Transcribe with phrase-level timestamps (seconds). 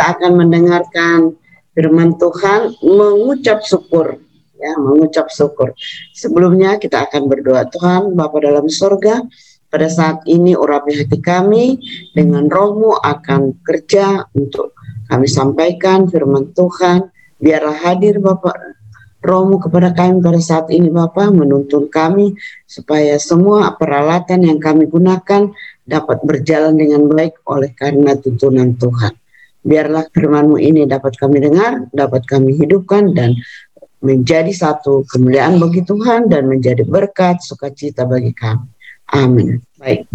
[0.00, 1.36] kita akan mendengarkan
[1.76, 4.16] firman Tuhan mengucap syukur
[4.56, 5.76] ya mengucap syukur.
[6.16, 9.20] Sebelumnya kita akan berdoa Tuhan Bapa dalam sorga
[9.68, 11.76] pada saat ini urapi hati kami
[12.16, 14.72] dengan rohmu akan kerja untuk
[15.12, 17.12] kami sampaikan firman Tuhan.
[17.36, 18.56] Biarlah hadir Bapak
[19.20, 25.52] rohmu kepada kami pada saat ini Bapak menuntun kami supaya semua peralatan yang kami gunakan
[25.84, 29.19] dapat berjalan dengan baik oleh karena tuntunan Tuhan.
[29.60, 33.36] Biarlah firmanmu ini dapat kami dengar, dapat kami hidupkan dan
[34.00, 38.64] menjadi satu kemuliaan bagi Tuhan dan menjadi berkat sukacita bagi kami.
[39.12, 39.60] Amin.
[39.76, 40.08] Baik.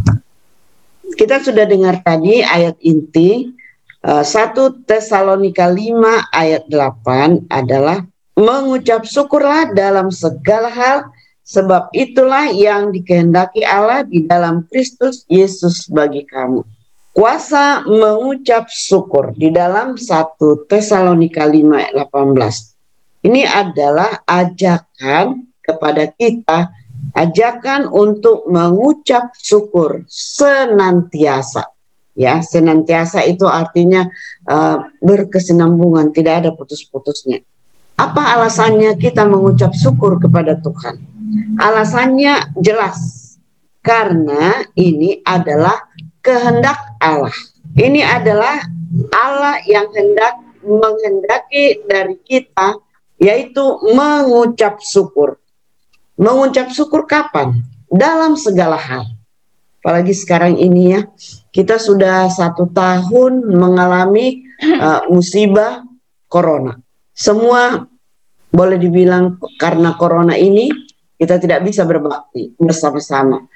[1.14, 3.54] Kita sudah dengar tadi ayat inti
[4.02, 8.02] 1 eh, Tesalonika 5 ayat 8 adalah
[8.34, 10.98] mengucap syukurlah dalam segala hal
[11.46, 16.66] sebab itulah yang dikehendaki Allah di dalam Kristus Yesus bagi kamu.
[17.16, 20.36] Kuasa mengucap syukur di dalam 1
[20.68, 23.24] Tesalonika 5 ayat 18.
[23.24, 26.76] Ini adalah ajakan kepada kita,
[27.16, 31.72] ajakan untuk mengucap syukur senantiasa.
[32.20, 34.12] Ya senantiasa itu artinya
[34.52, 37.40] uh, berkesinambungan tidak ada putus-putusnya.
[37.96, 41.00] Apa alasannya kita mengucap syukur kepada Tuhan?
[41.64, 43.24] Alasannya jelas
[43.80, 45.80] karena ini adalah
[46.20, 47.36] kehendak Allah
[47.78, 48.64] ini adalah
[49.12, 52.80] Allah yang hendak menghendaki dari kita
[53.20, 55.40] yaitu mengucap syukur
[56.16, 59.06] mengucap syukur kapan dalam segala hal
[59.84, 61.02] apalagi sekarang ini ya
[61.56, 65.88] kita sudah satu tahun mengalami uh, musibah
[66.28, 66.76] corona.
[67.16, 67.88] Semua
[68.52, 70.68] boleh dibilang karena corona ini
[71.16, 73.48] kita tidak bisa berbakti bersama-sama.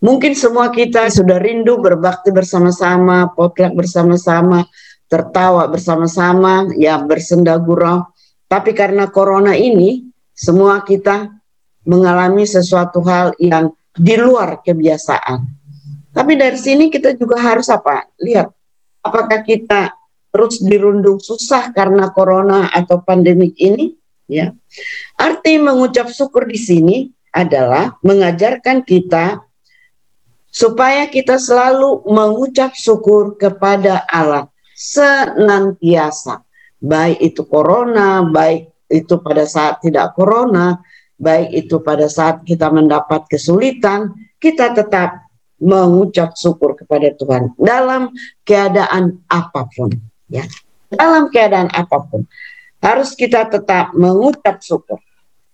[0.00, 4.64] Mungkin semua kita sudah rindu berbakti bersama-sama, potluck bersama-sama,
[5.12, 8.08] tertawa bersama-sama, ya bersenda gurau.
[8.48, 11.28] Tapi karena corona ini, semua kita
[11.84, 15.60] mengalami sesuatu hal yang di luar kebiasaan
[16.10, 18.02] tapi dari sini kita juga harus apa?
[18.18, 18.50] Lihat
[19.06, 19.94] apakah kita
[20.30, 23.94] terus dirundung susah karena corona atau pandemik ini,
[24.26, 24.50] ya.
[25.18, 26.96] Arti mengucap syukur di sini
[27.30, 29.38] adalah mengajarkan kita
[30.50, 36.42] supaya kita selalu mengucap syukur kepada Allah senantiasa.
[36.80, 40.80] Baik itu corona, baik itu pada saat tidak corona,
[41.20, 44.10] baik itu pada saat kita mendapat kesulitan,
[44.40, 48.08] kita tetap mengucap syukur kepada Tuhan dalam
[48.48, 49.92] keadaan apa pun
[50.32, 50.48] ya
[50.88, 52.24] dalam keadaan apa pun
[52.80, 54.96] harus kita tetap mengucap syukur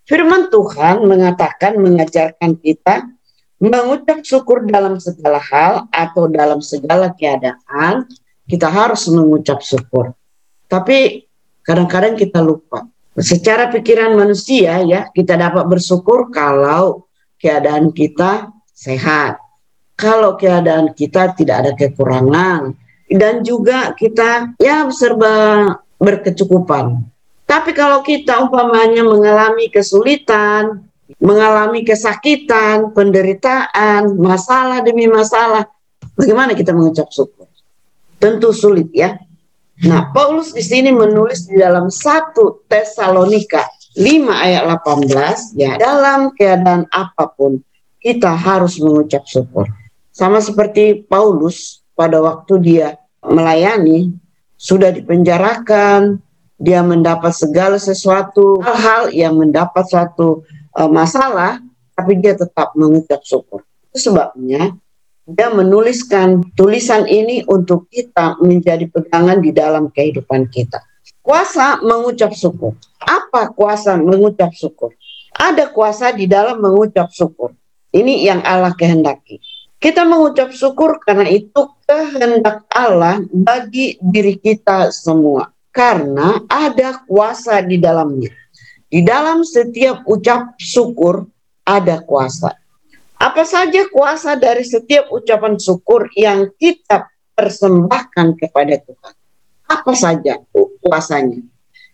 [0.07, 3.03] firman Tuhan mengatakan mengajarkan kita
[3.57, 8.05] mengucap syukur dalam segala hal atau dalam segala keadaan
[8.47, 10.13] kita harus mengucap syukur.
[10.69, 11.27] Tapi
[11.65, 12.87] kadang-kadang kita lupa.
[13.17, 17.09] Secara pikiran manusia ya kita dapat bersyukur kalau
[17.41, 19.41] keadaan kita sehat.
[19.97, 22.77] Kalau keadaan kita tidak ada kekurangan.
[23.07, 25.63] Dan juga kita ya serba
[25.97, 27.07] berkecukupan.
[27.47, 30.86] Tapi kalau kita umpamanya mengalami kesulitan,
[31.19, 35.63] mengalami kesakitan, penderitaan, masalah demi masalah,
[36.19, 37.47] bagaimana kita mengucap syukur?
[38.19, 39.15] Tentu sulit ya.
[39.85, 43.61] Nah, Paulus di sini menulis di dalam satu Tesalonika
[43.93, 47.61] 5 ayat 18 ya, dalam keadaan apa pun
[48.01, 49.69] kita harus mengucap syukur.
[50.09, 54.17] Sama seperti Paulus pada waktu dia melayani,
[54.57, 56.17] sudah dipenjarakan,
[56.57, 60.41] dia mendapat segala sesuatu hal-hal yang mendapat suatu
[60.77, 61.59] uh, masalah,
[61.97, 63.65] tapi dia tetap mengucap syukur.
[63.89, 64.77] Itu sebabnya
[65.27, 70.79] dia menuliskan tulisan ini untuk kita menjadi pegangan di dalam kehidupan kita.
[71.19, 72.79] Kuasa mengucap syukur.
[73.03, 74.95] Apa kuasa mengucap syukur?
[75.35, 77.51] Ada kuasa di dalam mengucap syukur.
[77.91, 79.43] Ini yang Allah kehendaki.
[79.77, 85.51] Kita mengucap syukur karena itu kehendak Allah bagi diri kita semua.
[85.75, 88.31] Karena ada kuasa di dalamnya.
[88.87, 91.27] Di dalam setiap ucap syukur
[91.67, 92.55] ada kuasa.
[93.19, 99.13] Apa saja kuasa dari setiap ucapan syukur yang kita persembahkan kepada Tuhan?
[99.67, 100.39] Apa saja
[100.79, 101.43] kuasanya?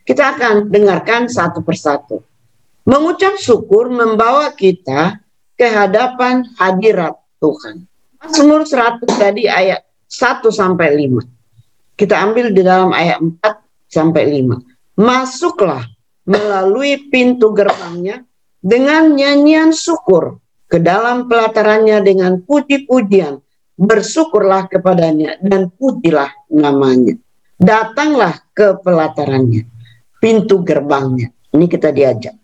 [0.04, 2.22] Kita akan dengarkan satu persatu.
[2.84, 5.24] Mengucap syukur membawa kita
[5.56, 7.88] ke hadapan hadirat Tuhan.
[8.20, 9.82] Mazmur 100 tadi ayat
[10.12, 11.24] 1 sampai 5.
[11.96, 13.40] Kita ambil di dalam ayat 4
[13.88, 15.00] sampai 5.
[15.00, 15.93] Masuklah
[16.24, 18.24] melalui pintu gerbangnya
[18.64, 20.40] dengan nyanyian syukur
[20.72, 23.44] ke dalam pelatarannya dengan puji-pujian.
[23.74, 27.18] Bersyukurlah kepadanya dan pujilah namanya.
[27.64, 29.64] datanglah ke pelatarannya,
[30.20, 31.32] pintu gerbangnya.
[31.54, 32.36] Ini kita diajak.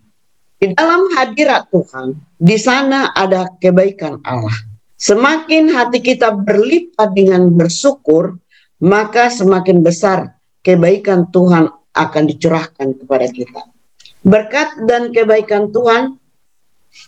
[0.60, 4.56] Di dalam hadirat Tuhan, di sana ada kebaikan Allah.
[5.00, 8.40] Semakin hati kita berlipat dengan bersyukur,
[8.84, 13.62] maka semakin besar kebaikan Tuhan akan dicurahkan kepada kita.
[14.20, 16.20] Berkat dan kebaikan Tuhan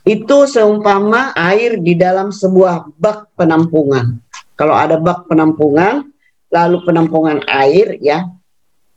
[0.07, 4.21] itu seumpama air di dalam sebuah bak penampungan.
[4.55, 6.07] Kalau ada bak penampungan,
[6.53, 8.29] lalu penampungan air ya,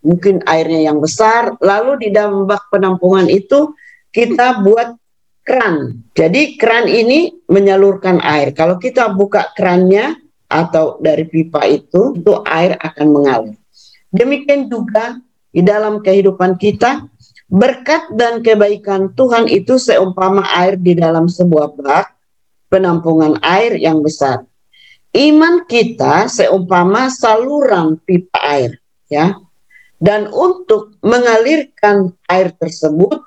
[0.05, 3.73] mungkin airnya yang besar, lalu di dalam bak penampungan itu
[4.13, 4.95] kita buat
[5.45, 6.05] keran.
[6.17, 8.53] Jadi keran ini menyalurkan air.
[8.57, 10.17] Kalau kita buka kerannya
[10.49, 13.57] atau dari pipa itu, itu air akan mengalir.
[14.15, 15.19] Demikian juga
[15.55, 17.07] di dalam kehidupan kita,
[17.55, 22.07] Berkat dan kebaikan Tuhan itu seumpama air di dalam sebuah bak
[22.73, 24.49] penampungan air yang besar.
[25.15, 29.39] Iman kita seumpama saluran pipa air, ya.
[30.01, 33.23] Dan untuk mengalirkan air tersebut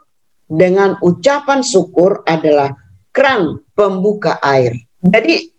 [0.49, 2.75] dengan ucapan syukur adalah
[3.15, 4.75] keran pembuka air.
[4.99, 5.55] Jadi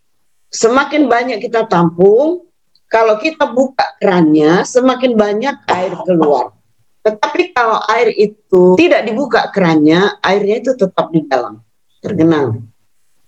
[0.52, 2.44] semakin banyak kita tampung,
[2.90, 6.57] kalau kita buka kerannya, semakin banyak air keluar.
[7.02, 11.62] Tetapi kalau air itu tidak dibuka kerannya, airnya itu tetap di dalam,
[12.02, 12.68] tergenang.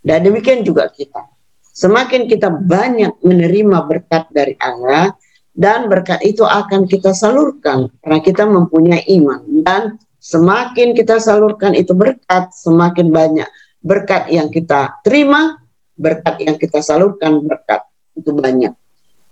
[0.01, 1.29] Dan demikian juga kita.
[1.71, 5.15] Semakin kita banyak menerima berkat dari Allah,
[5.55, 9.41] dan berkat itu akan kita salurkan karena kita mempunyai iman.
[9.63, 9.83] Dan
[10.19, 13.49] semakin kita salurkan itu berkat, semakin banyak
[13.81, 15.57] berkat yang kita terima,
[15.97, 17.85] berkat yang kita salurkan berkat
[18.17, 18.73] itu banyak.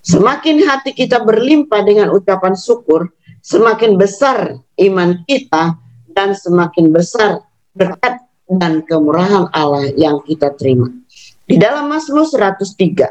[0.05, 3.12] Semakin hati kita berlimpah dengan ucapan syukur,
[3.49, 5.81] semakin besar iman kita
[6.12, 7.41] dan semakin besar
[7.73, 10.93] berkat dan kemurahan Allah yang kita terima.
[11.49, 13.09] Di dalam Mazmur 103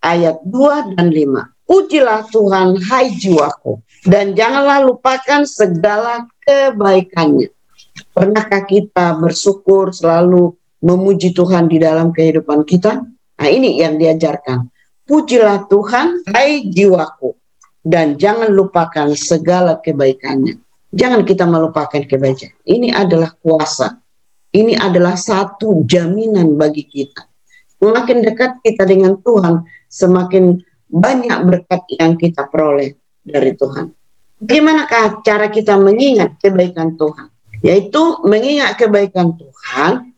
[0.00, 1.52] ayat 2 dan 5.
[1.66, 7.50] Pujilah Tuhan hai jiwaku dan janganlah lupakan segala kebaikannya.
[8.14, 13.02] Pernahkah kita bersyukur selalu memuji Tuhan di dalam kehidupan kita?
[13.36, 14.70] Nah ini yang diajarkan.
[15.10, 17.34] Pujilah Tuhan hai jiwaku
[17.86, 20.58] dan jangan lupakan segala kebaikannya.
[20.90, 22.50] Jangan kita melupakan kebaikan.
[22.66, 24.02] Ini adalah kuasa.
[24.50, 27.22] Ini adalah satu jaminan bagi kita.
[27.78, 30.58] Semakin dekat kita dengan Tuhan, semakin
[30.90, 33.94] banyak berkat yang kita peroleh dari Tuhan.
[34.42, 37.30] Bagaimanakah cara kita mengingat kebaikan Tuhan?
[37.62, 40.16] Yaitu mengingat kebaikan Tuhan,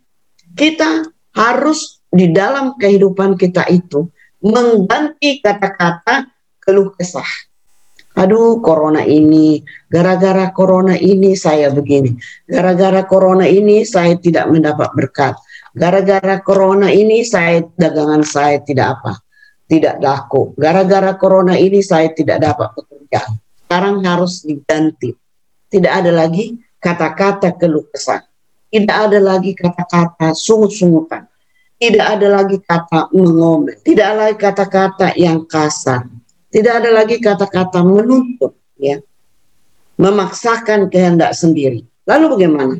[0.56, 1.04] kita
[1.36, 4.08] harus di dalam kehidupan kita itu
[4.40, 6.30] mengganti kata-kata
[6.62, 7.47] keluh kesah
[8.18, 12.18] aduh corona ini, gara-gara corona ini saya begini,
[12.50, 15.38] gara-gara corona ini saya tidak mendapat berkat,
[15.70, 19.22] gara-gara corona ini saya dagangan saya tidak apa,
[19.70, 23.38] tidak laku, gara-gara corona ini saya tidak dapat pekerjaan.
[23.68, 25.14] Sekarang harus diganti.
[25.68, 28.24] Tidak ada lagi kata-kata keluh kesah.
[28.72, 31.28] Tidak ada lagi kata-kata sungut-sungutan.
[31.76, 33.76] Tidak ada lagi kata mengomel.
[33.84, 36.17] Tidak ada lagi kata-kata yang kasar
[36.48, 38.96] tidak ada lagi kata-kata menuntut, ya,
[40.00, 41.84] memaksakan kehendak sendiri.
[42.08, 42.74] Lalu bagaimana?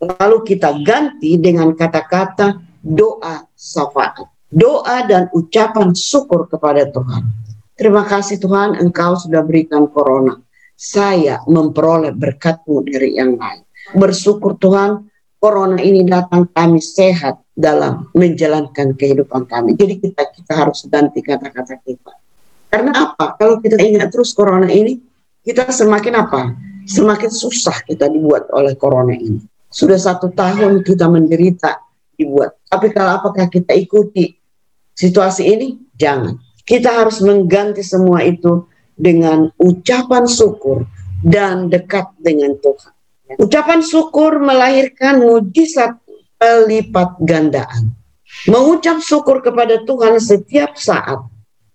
[0.00, 4.24] Lalu kita ganti dengan kata-kata doa syafaat.
[4.48, 7.28] Doa dan ucapan syukur kepada Tuhan.
[7.76, 10.40] Terima kasih Tuhan, Engkau sudah berikan corona.
[10.80, 13.60] Saya memperoleh berkatmu dari yang lain.
[13.92, 19.76] Bersyukur Tuhan, corona ini datang kami sehat dalam menjalankan kehidupan kami.
[19.76, 22.16] Jadi kita kita harus ganti kata-kata kita
[22.70, 23.34] karena apa?
[23.34, 25.02] Kalau kita ingat terus corona ini,
[25.42, 26.54] kita semakin apa?
[26.86, 29.42] Semakin susah kita dibuat oleh corona ini.
[29.66, 31.82] Sudah satu tahun kita menderita
[32.14, 32.62] dibuat.
[32.70, 34.38] Tapi kalau apakah kita ikuti
[34.94, 35.68] situasi ini?
[35.98, 36.38] Jangan.
[36.62, 40.86] Kita harus mengganti semua itu dengan ucapan syukur
[41.26, 42.92] dan dekat dengan Tuhan.
[43.38, 45.98] Ucapan syukur melahirkan mujizat
[46.38, 47.94] pelipat gandaan.
[48.46, 51.18] Mengucap syukur kepada Tuhan setiap saat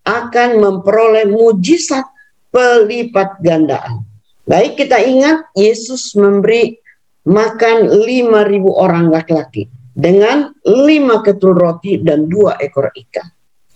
[0.05, 2.05] akan memperoleh mujizat
[2.53, 4.05] pelipat gandaan.
[4.45, 6.77] Baik kita ingat Yesus memberi
[7.25, 8.29] makan 5000
[8.69, 13.25] orang laki-laki dengan lima ketul roti dan dua ekor ikan.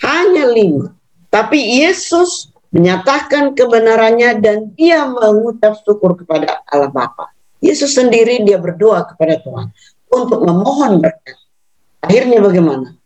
[0.05, 0.93] Hanya lima.
[1.33, 7.33] Tapi Yesus menyatakan kebenarannya dan dia mengucap syukur kepada Allah Bapa.
[7.59, 9.74] Yesus sendiri dia berdoa kepada Tuhan
[10.13, 11.36] untuk memohon berkat.
[12.00, 12.99] Akhirnya bagaimana?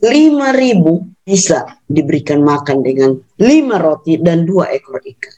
[0.00, 5.34] Lima ribu bisa diberikan makan dengan lima roti dan dua ekor ikan.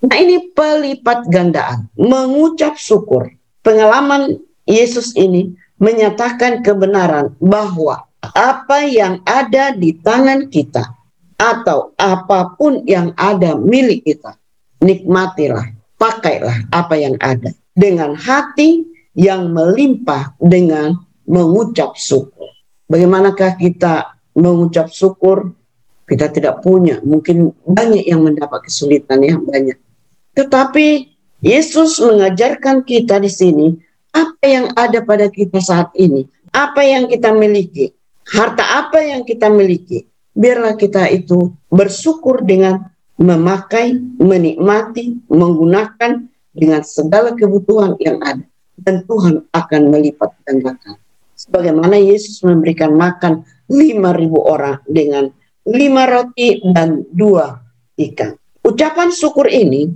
[0.00, 3.28] Nah ini pelipat gandaan, mengucap syukur.
[3.60, 10.96] Pengalaman Yesus ini menyatakan kebenaran bahwa apa yang ada di tangan kita
[11.36, 14.40] atau apa pun yang ada milik kita
[14.80, 20.96] nikmatilah, pakailah apa yang ada dengan hati yang melimpah dengan
[21.28, 22.48] mengucap syukur.
[22.90, 25.54] Bagaimanakah kita mengucap syukur?
[26.10, 29.78] Kita tidak punya, mungkin banyak yang mendapat kesulitan ya banyak.
[30.34, 31.06] Tetapi
[31.38, 33.66] Yesus mengajarkan kita di sini
[34.10, 37.94] apa yang ada pada kita saat ini, apa yang kita miliki,
[38.26, 40.04] harta apa yang kita miliki.
[40.34, 48.44] Biarlah kita itu bersyukur dengan memakai, menikmati, menggunakan dengan segala kebutuhan yang ada.
[48.80, 50.99] Dan Tuhan akan melipat gandakan.
[51.40, 53.96] Sebagaimana Yesus memberikan makan 5.000
[54.36, 55.32] orang dengan
[55.64, 57.56] lima roti dan dua
[57.96, 58.36] ikan.
[58.60, 59.88] Ucapan syukur ini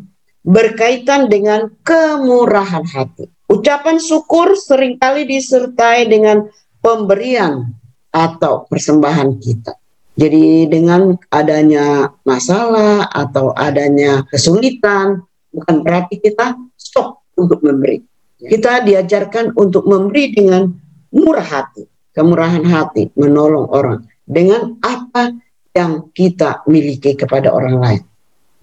[0.44, 3.28] berkaitan dengan kemurahan hati.
[3.48, 6.48] Ucapan syukur sering kali disertai dengan
[6.80, 7.76] pemberian
[8.08, 9.76] atau persembahan kita.
[10.14, 17.98] Jadi dengan adanya masalah atau adanya kesulitan, bukan berarti kita stop untuk memberi.
[18.38, 20.83] Kita diajarkan untuk memberi dengan
[21.14, 25.30] murah hati, kemurahan hati, menolong orang dengan apa
[25.72, 28.02] yang kita miliki kepada orang lain.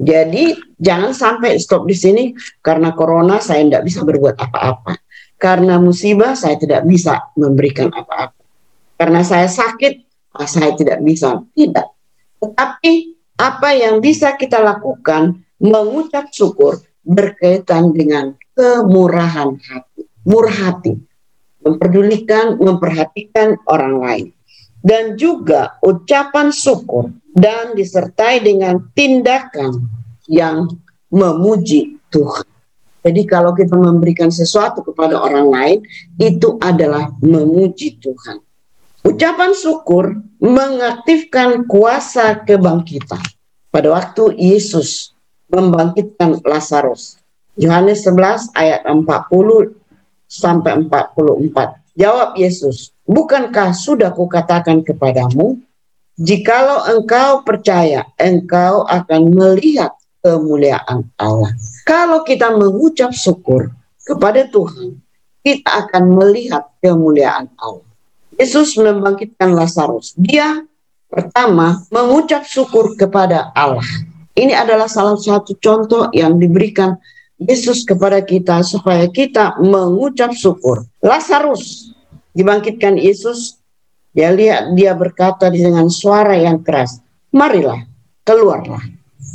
[0.02, 2.24] Jadi jangan sampai stop di sini
[2.60, 5.00] karena corona saya tidak bisa berbuat apa-apa.
[5.42, 8.38] Karena musibah saya tidak bisa memberikan apa-apa.
[8.98, 11.44] Karena saya sakit Ah, saya tidak bisa.
[11.52, 11.88] Tidak.
[12.40, 12.94] Tetapi
[13.36, 20.08] apa yang bisa kita lakukan mengucap syukur berkaitan dengan kemurahan hati.
[20.24, 20.96] Murah hati.
[21.62, 24.28] Memperdulikan, memperhatikan orang lain.
[24.82, 29.86] Dan juga ucapan syukur dan disertai dengan tindakan
[30.26, 30.66] yang
[31.14, 32.48] memuji Tuhan.
[33.02, 35.80] Jadi kalau kita memberikan sesuatu kepada orang lain,
[36.22, 38.42] itu adalah memuji Tuhan.
[39.02, 43.22] Ucapan syukur mengaktifkan kuasa kebangkitan.
[43.74, 45.18] Pada waktu Yesus
[45.50, 47.18] membangkitkan Lazarus.
[47.58, 49.81] Yohanes 11 ayat 40
[50.32, 52.00] sampai 44.
[52.00, 55.60] Jawab Yesus, bukankah sudah kukatakan kepadamu,
[56.16, 59.92] jikalau engkau percaya, engkau akan melihat
[60.24, 61.52] kemuliaan Allah.
[61.84, 63.76] Kalau kita mengucap syukur
[64.08, 65.04] kepada Tuhan,
[65.44, 67.84] kita akan melihat kemuliaan Allah.
[68.40, 70.16] Yesus membangkitkan Lazarus.
[70.16, 70.64] Dia
[71.12, 73.86] pertama mengucap syukur kepada Allah.
[74.32, 76.96] Ini adalah salah satu contoh yang diberikan
[77.42, 80.86] Yesus kepada kita supaya kita mengucap syukur.
[81.02, 81.90] Lazarus
[82.38, 83.58] dibangkitkan Yesus,
[84.14, 87.02] dia lihat dia berkata dengan suara yang keras,
[87.34, 87.82] "Marilah,
[88.22, 88.86] keluarlah."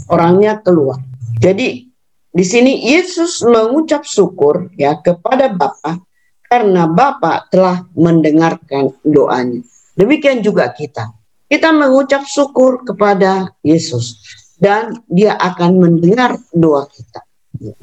[0.07, 1.03] Orangnya keluar.
[1.43, 1.83] Jadi
[2.31, 5.99] di sini Yesus mengucap syukur ya kepada Bapa
[6.47, 9.67] karena Bapa telah mendengarkan doanya.
[9.99, 11.11] Demikian juga kita.
[11.51, 14.23] Kita mengucap syukur kepada Yesus
[14.63, 17.26] dan dia akan mendengar doa kita.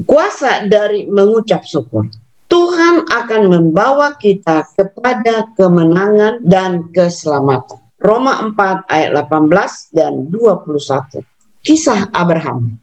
[0.06, 2.10] Kuasa dari mengucap syukur.
[2.52, 7.82] Tuhan akan membawa kita kepada kemenangan dan keselamatan.
[7.98, 11.24] Roma 4 ayat 18 dan 21.
[11.64, 12.78] Kisah Abraham.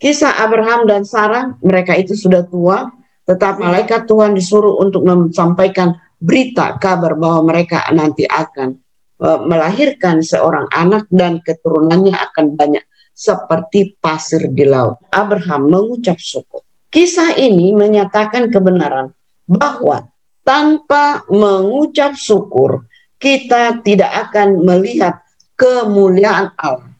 [0.00, 2.90] Kisah Abraham dan Sarah, mereka itu sudah tua,
[3.28, 8.80] tetapi malaikat Tuhan disuruh untuk menyampaikan berita kabar bahwa mereka nanti akan
[9.20, 14.98] uh, melahirkan seorang anak dan keturunannya akan banyak seperti pasir di laut.
[15.14, 16.66] Abraham mengucap syukur.
[16.90, 19.14] Kisah ini menyatakan kebenaran
[19.46, 20.10] bahwa
[20.42, 22.84] tanpa mengucap syukur
[23.22, 25.22] kita tidak akan melihat
[25.54, 26.90] kemuliaan Allah.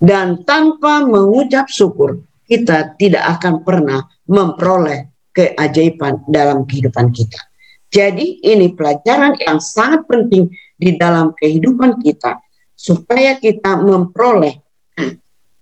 [0.00, 7.38] Dan tanpa mengucap syukur kita tidak akan pernah memperoleh keajaiban dalam kehidupan kita.
[7.90, 12.38] Jadi ini pelajaran yang sangat penting di dalam kehidupan kita
[12.78, 14.56] supaya kita memperoleh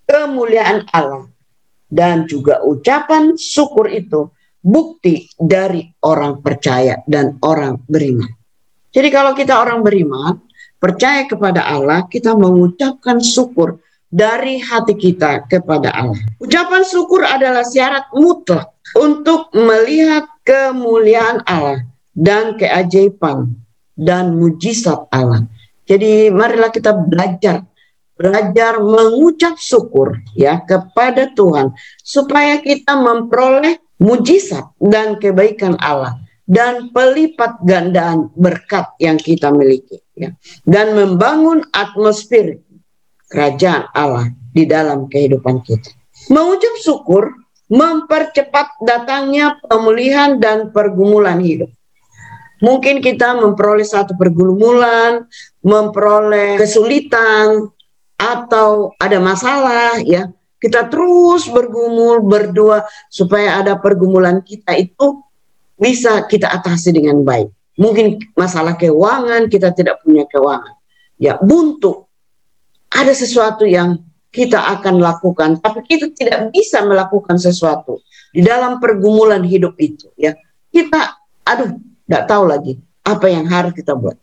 [0.08, 1.28] kemuliaan Allah
[1.92, 4.32] dan juga ucapan syukur itu
[4.64, 8.28] bukti dari orang percaya dan orang beriman.
[8.88, 10.40] Jadi kalau kita orang beriman,
[10.80, 16.18] percaya kepada Allah, kita mengucapkan syukur dari hati kita kepada Allah.
[16.40, 21.84] Ucapan syukur adalah syarat mutlak untuk melihat kemuliaan Allah
[22.16, 23.52] dan keajaiban
[23.92, 25.44] dan mujizat Allah.
[25.84, 27.67] Jadi marilah kita belajar
[28.18, 31.70] belajar mengucap syukur ya kepada Tuhan
[32.02, 40.34] supaya kita memperoleh mujizat dan kebaikan Allah dan pelipat gandaan berkat yang kita miliki ya
[40.66, 42.58] dan membangun atmosfer
[43.30, 45.94] kerajaan Allah di dalam kehidupan kita.
[46.34, 47.30] Mengucap syukur
[47.68, 51.68] mempercepat datangnya pemulihan dan pergumulan hidup.
[52.58, 55.30] Mungkin kita memperoleh satu pergumulan,
[55.62, 57.70] memperoleh kesulitan,
[58.18, 60.34] atau ada masalah ya.
[60.58, 65.22] kita terus bergumul, berdoa supaya ada pergumulan kita itu
[65.78, 67.46] bisa kita atasi dengan baik.
[67.78, 70.74] Mungkin masalah keuangan, kita tidak punya keuangan.
[71.14, 72.10] Ya, buntu.
[72.90, 74.02] Ada sesuatu yang
[74.34, 78.02] kita akan lakukan, tapi kita tidak bisa melakukan sesuatu
[78.34, 80.10] di dalam pergumulan hidup itu.
[80.18, 80.34] Ya,
[80.74, 84.18] kita, aduh, tidak tahu lagi apa yang harus kita buat.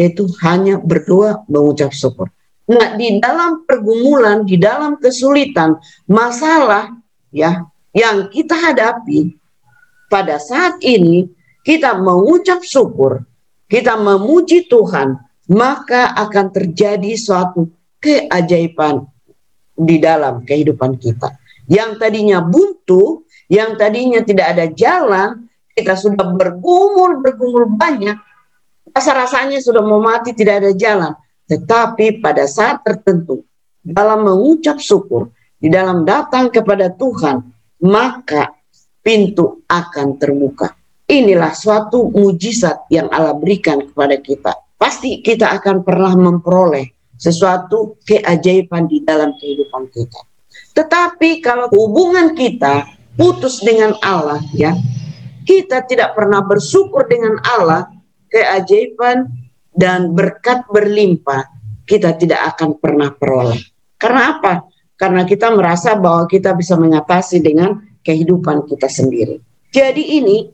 [0.00, 2.32] Yaitu hanya berdoa, mengucap syukur.
[2.64, 5.76] Nah, di dalam pergumulan, di dalam kesulitan,
[6.08, 6.96] masalah
[7.28, 9.36] ya yang kita hadapi
[10.08, 11.28] pada saat ini
[11.60, 13.24] kita mengucap syukur,
[13.68, 15.16] kita memuji Tuhan,
[15.52, 17.68] maka akan terjadi suatu
[18.00, 19.04] keajaiban
[19.76, 21.36] di dalam kehidupan kita.
[21.68, 28.16] Yang tadinya buntu, yang tadinya tidak ada jalan, kita sudah bergumul, bergumul banyak,
[28.92, 31.12] rasa-rasanya sudah mau mati, tidak ada jalan.
[31.44, 33.44] Tetapi pada saat tertentu,
[33.84, 35.28] dalam mengucap syukur,
[35.60, 37.44] di dalam datang kepada Tuhan,
[37.84, 38.52] maka
[39.04, 40.72] pintu akan terbuka.
[41.04, 44.56] Inilah suatu mujizat yang Allah berikan kepada kita.
[44.80, 46.88] Pasti kita akan pernah memperoleh
[47.20, 50.20] sesuatu keajaiban di dalam kehidupan kita.
[50.74, 52.88] Tetapi kalau hubungan kita
[53.20, 54.74] putus dengan Allah, ya,
[55.44, 57.92] kita tidak pernah bersyukur dengan Allah,
[58.32, 59.28] keajaiban
[59.74, 61.50] dan berkat berlimpah
[61.84, 63.60] kita tidak akan pernah peroleh.
[63.98, 64.64] Karena apa?
[64.94, 69.42] Karena kita merasa bahwa kita bisa mengatasi dengan kehidupan kita sendiri.
[69.74, 70.46] Jadi ini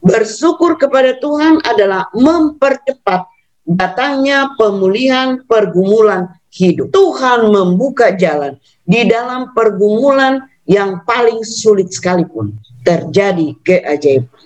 [0.00, 3.28] bersyukur kepada Tuhan adalah mempercepat
[3.68, 6.88] datangnya pemulihan pergumulan hidup.
[6.88, 8.56] Tuhan membuka jalan
[8.88, 14.44] di dalam pergumulan yang paling sulit sekalipun terjadi keajaiban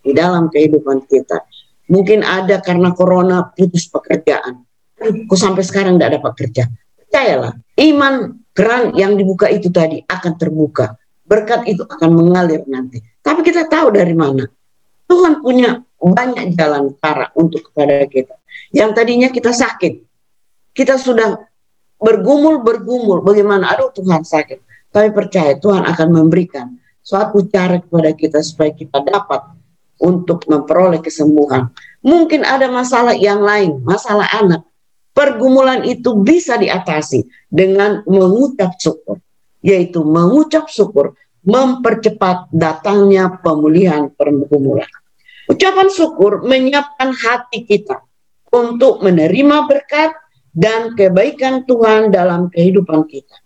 [0.00, 1.44] di dalam kehidupan kita.
[1.92, 4.64] Mungkin ada karena corona putus pekerjaan.
[5.28, 6.64] Kok sampai sekarang tidak dapat kerja.
[6.96, 7.52] Percayalah,
[7.84, 8.14] iman
[8.56, 10.96] keran yang dibuka itu tadi akan terbuka.
[11.28, 13.04] Berkat itu akan mengalir nanti.
[13.20, 14.48] Tapi kita tahu dari mana.
[15.04, 18.40] Tuhan punya banyak jalan cara untuk kepada kita.
[18.72, 19.94] Yang tadinya kita sakit.
[20.72, 21.36] Kita sudah
[22.00, 23.20] bergumul-bergumul.
[23.20, 23.76] Bagaimana?
[23.76, 24.88] Aduh Tuhan sakit.
[24.88, 26.72] Tapi percaya Tuhan akan memberikan
[27.04, 29.52] suatu cara kepada kita supaya kita dapat
[30.02, 31.70] untuk memperoleh kesembuhan.
[32.02, 34.66] Mungkin ada masalah yang lain, masalah anak.
[35.14, 39.22] Pergumulan itu bisa diatasi dengan mengucap syukur,
[39.62, 41.14] yaitu mengucap syukur
[41.46, 44.88] mempercepat datangnya pemulihan pergumulan.
[45.46, 48.00] Ucapan syukur menyiapkan hati kita
[48.50, 50.16] untuk menerima berkat
[50.56, 53.36] dan kebaikan Tuhan dalam kehidupan kita.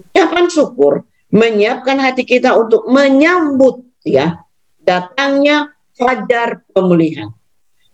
[0.00, 4.44] Ucapan syukur menyiapkan hati kita untuk menyambut ya
[4.84, 7.30] datangnya fajar pemulihan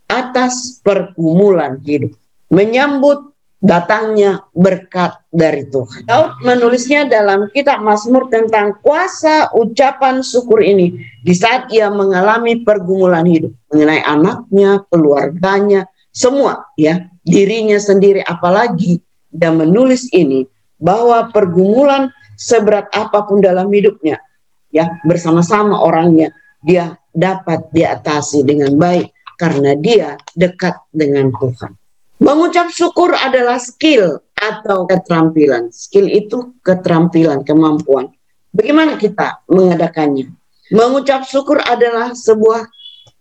[0.08, 2.16] atas pergumulan hidup.
[2.48, 6.06] Menyambut datangnya berkat dari Tuhan.
[6.06, 10.94] Daud menulisnya dalam kitab Mazmur tentang kuasa ucapan syukur ini
[11.26, 19.52] di saat ia mengalami pergumulan hidup mengenai anaknya, keluarganya, semua ya, dirinya sendiri apalagi dia
[19.52, 20.48] menulis ini
[20.80, 24.22] bahwa pergumulan seberat apa pun dalam hidupnya
[24.70, 26.30] ya bersama-sama orangnya
[26.62, 31.72] dia dapat diatasi dengan baik karena dia dekat dengan Tuhan.
[32.18, 35.70] Mengucap syukur adalah skill atau keterampilan.
[35.70, 38.10] Skill itu keterampilan, kemampuan.
[38.50, 40.34] Bagaimana kita mengadakannya?
[40.74, 42.66] Mengucap syukur adalah sebuah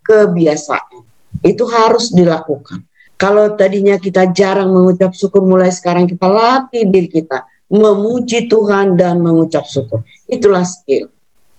[0.02, 1.06] kebiasaan.
[1.46, 2.82] Itu harus dilakukan.
[3.14, 9.20] Kalau tadinya kita jarang mengucap syukur, mulai sekarang kita latih diri kita memuji Tuhan dan
[9.20, 10.02] mengucap syukur.
[10.26, 11.12] Itulah skill.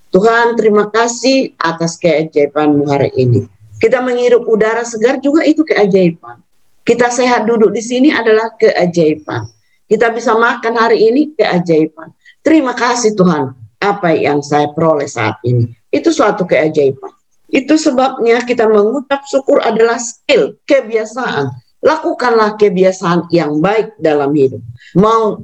[0.10, 3.46] Tuhan terima kasih atas keajaibanmu hari ini.
[3.78, 6.42] Kita menghirup udara segar juga itu keajaiban.
[6.82, 9.46] Kita sehat duduk di sini adalah keajaiban.
[9.86, 12.10] Kita bisa makan hari ini keajaiban.
[12.42, 15.70] Terima kasih Tuhan apa yang saya peroleh saat ini.
[15.94, 17.14] Itu suatu keajaiban.
[17.50, 21.50] Itu sebabnya kita mengucap syukur adalah skill, kebiasaan.
[21.82, 24.62] Lakukanlah kebiasaan yang baik dalam hidup.
[24.98, 25.42] Mau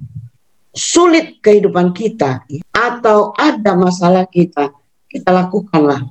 [0.76, 2.44] sulit kehidupan kita
[2.76, 4.76] atau ada masalah kita,
[5.08, 6.04] kita lakukanlah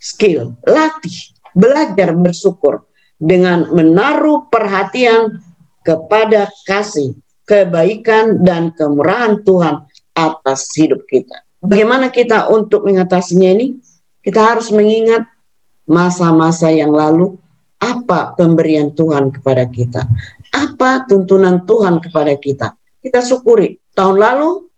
[0.00, 2.88] skill, latih, belajar bersyukur
[3.20, 5.44] dengan menaruh perhatian
[5.84, 7.12] kepada kasih,
[7.44, 9.84] kebaikan dan kemurahan Tuhan
[10.16, 11.44] atas hidup kita.
[11.60, 13.76] Bagaimana kita untuk mengatasinya ini?
[14.24, 15.26] Kita harus mengingat
[15.88, 17.34] masa-masa yang lalu
[17.78, 20.06] apa pemberian Tuhan kepada kita,
[20.54, 22.74] apa tuntunan Tuhan kepada kita.
[23.08, 24.68] Kita syukuri tahun lalu,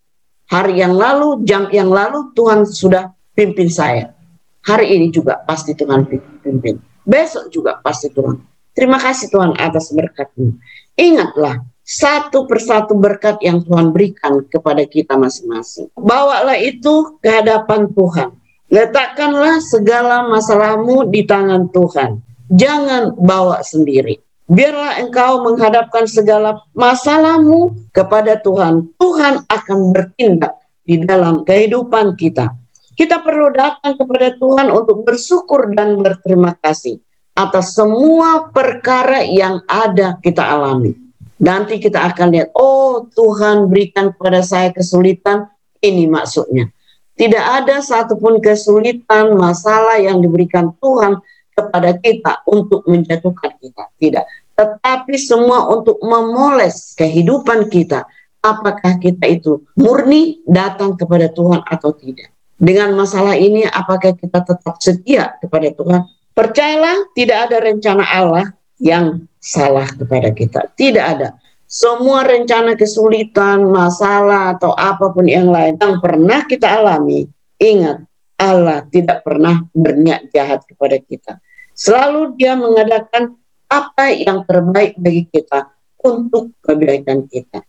[0.46, 4.14] hari yang lalu, jam yang lalu Tuhan sudah pimpin saya.
[4.62, 6.06] Hari ini juga pasti Tuhan
[6.46, 6.78] pimpin.
[7.02, 8.38] Besok juga pasti Tuhan.
[8.70, 10.62] Terima kasih Tuhan atas berkatmu.
[10.94, 15.90] Ingatlah, satu persatu berkat yang Tuhan berikan kepada kita masing-masing.
[15.98, 18.38] Bawalah itu ke hadapan Tuhan.
[18.70, 22.22] Letakkanlah segala masalahmu di tangan Tuhan.
[22.46, 24.22] Jangan bawa sendiri.
[24.50, 28.90] Biarlah engkau menghadapkan segala masalahmu kepada Tuhan.
[28.98, 32.50] Tuhan akan bertindak di dalam kehidupan kita.
[32.98, 36.98] Kita perlu datang kepada Tuhan untuk bersyukur dan berterima kasih
[37.38, 40.92] atas semua perkara yang ada kita alami
[41.40, 45.48] Nanti kita akan lihat, oh Tuhan berikan kepada saya kesulitan,
[45.80, 46.68] ini maksudnya.
[47.16, 51.16] Tidak ada satupun kesulitan, masalah yang diberikan Tuhan
[51.56, 53.88] kepada kita untuk menjatuhkan kita.
[53.96, 54.24] Tidak.
[54.60, 58.04] Tetapi semua untuk memoles kehidupan kita.
[58.44, 62.28] Apakah kita itu murni datang kepada Tuhan atau tidak.
[62.60, 66.04] Dengan masalah ini, apakah kita tetap setia kepada Tuhan?
[66.36, 70.68] Percayalah, tidak ada rencana Allah yang salah kepada kita.
[70.76, 71.40] Tidak ada.
[71.64, 77.24] Semua rencana kesulitan, masalah, atau apa pun yang lain yang pernah kita alami,
[77.56, 78.04] ingat,
[78.36, 81.40] Allah tidak pernah berniat jahat kepada kita.
[81.72, 83.39] Selalu dia mengadakan
[83.70, 85.70] apa yang terbaik bagi kita
[86.02, 87.62] untuk kebaikan kita.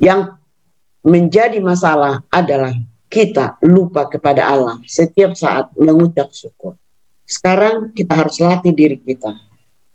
[0.00, 0.40] Yang
[1.04, 2.72] menjadi masalah adalah
[3.12, 6.80] kita lupa kepada Allah setiap saat mengucap syukur.
[7.28, 9.52] Sekarang kita harus latih diri kita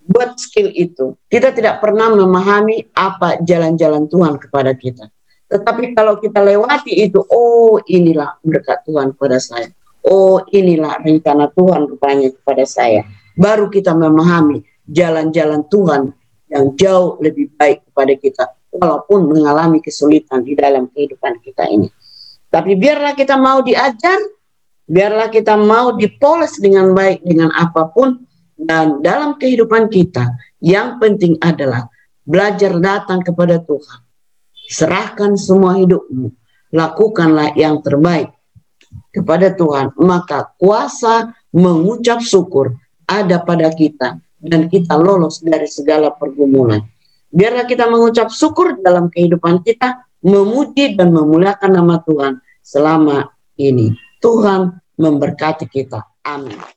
[0.07, 5.11] buat skill itu, kita tidak pernah memahami apa jalan-jalan Tuhan kepada kita.
[5.51, 9.67] Tetapi kalau kita lewati itu, oh inilah berkat Tuhan kepada saya.
[10.07, 13.03] Oh inilah rencana Tuhan rupanya kepada saya.
[13.35, 16.15] Baru kita memahami jalan-jalan Tuhan
[16.47, 18.43] yang jauh lebih baik kepada kita.
[18.67, 21.89] Walaupun mengalami kesulitan di dalam kehidupan kita ini.
[22.51, 24.19] Tapi biarlah kita mau diajar,
[24.85, 28.21] biarlah kita mau dipoles dengan baik dengan apa pun,
[28.53, 30.29] dan dalam kehidupan kita,
[30.61, 31.89] yang penting adalah
[32.21, 33.99] belajar datang kepada Tuhan.
[34.67, 36.29] Serahkan semua hidupmu,
[36.75, 38.29] lakukanlah yang terbaik
[39.09, 42.75] kepada Tuhan, maka kuasa mengucap syukur
[43.07, 46.81] ada pada kita dan kita lolos dari segala pergumulan.
[47.27, 53.27] Biarlah kita mengucap syukur dalam kehidupan kita, memuji dan memuliakan nama Tuhan selama
[53.59, 53.93] ini.
[54.23, 56.01] Tuhan memberkati kita.
[56.25, 56.76] Amin.